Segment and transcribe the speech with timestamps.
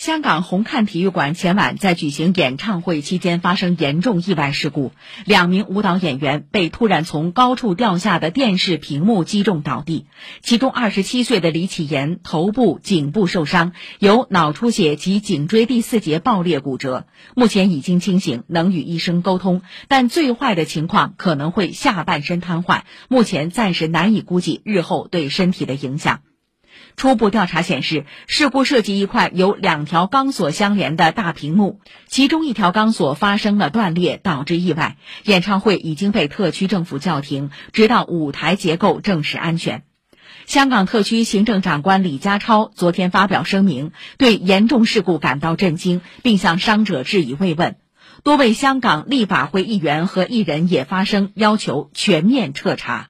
[0.00, 4.92] 香港红磡体育馆前晚在举行演唱会期间发生严重意外事故，
[5.26, 10.06] 两名舞蹈演员被突然从高处掉下的电视屏幕击中倒地，
[10.40, 17.04] 其中二十七岁的李启言头部、颈部受伤，有脑出血及颈椎第四节爆裂骨折，
[17.36, 26.20] 目前已经清醒，能与医生沟通，但最坏的情况可能会下半身瘫痪，目前暂时难以估计日后对身体的影响。
[26.96, 34.96] 初步调查显示，事故涉及一块由两条钢索相连的大屏幕，其中一条钢索发生了断裂，导致意外。
[35.24, 39.82] 演唱会已经被特区政府叫停，直到舞台结构证实安全。
[40.46, 47.76] 香港特区行政长官李家超昨天发表声明，对严重事故感到震惊，并向伤者致以慰问。
[48.22, 53.08] 多位香港立法会议员和艺人也发声，要求全面彻查。